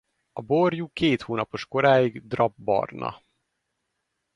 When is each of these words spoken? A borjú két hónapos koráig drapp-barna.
A 0.33 0.41
borjú 0.41 0.89
két 0.93 1.21
hónapos 1.21 1.65
koráig 1.65 2.27
drapp-barna. 2.27 3.21